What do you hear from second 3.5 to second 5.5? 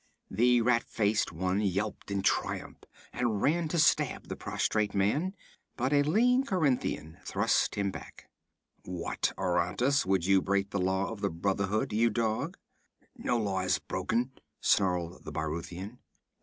to stab the prostrate man,